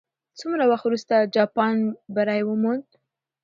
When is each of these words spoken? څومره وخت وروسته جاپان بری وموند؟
څومره 0.39 0.63
وخت 0.71 0.83
وروسته 0.87 1.15
جاپان 1.35 1.75
بری 2.15 2.41
وموند؟ 2.45 2.87